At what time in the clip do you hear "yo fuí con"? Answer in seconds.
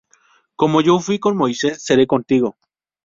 0.81-1.37